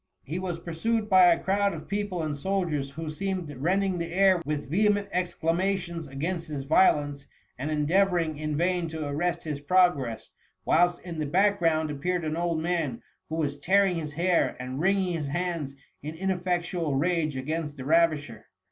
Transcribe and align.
He 0.23 0.39
was 0.39 0.57
pursued 0.57 1.11
by 1.11 1.25
a 1.25 1.37
crowd 1.39 1.75
of 1.75 1.87
people 1.87 2.23
and 2.23 2.35
soldiers, 2.35 2.89
who 2.89 3.11
seemed 3.11 3.55
rending 3.57 3.99
the 3.99 4.11
air 4.11 4.41
with 4.47 4.67
vehement 4.67 5.07
exclama 5.13 5.77
tions 5.77 6.07
against 6.07 6.47
his 6.47 6.63
violence, 6.63 7.27
and 7.55 7.69
endeavouring 7.69 8.35
in 8.39 8.57
vain 8.57 8.87
to 8.87 9.07
arrest 9.07 9.43
his 9.43 9.59
progress; 9.61 10.31
whilst 10.65 11.01
in 11.01 11.19
the 11.19 11.27
back 11.27 11.59
ground 11.59 11.91
appeared 11.91 12.25
an 12.25 12.35
old 12.35 12.59
man, 12.59 13.03
who 13.29 13.35
was 13.35 13.59
tearing 13.59 13.97
his 13.97 14.13
hair 14.13 14.55
and 14.59 14.79
wringing 14.79 15.13
his 15.13 15.27
hands 15.27 15.75
in 16.01 16.15
ineffectual 16.15 16.95
rage 16.95 17.35
against 17.37 17.77
the 17.77 17.85
ravisher. 17.85 18.47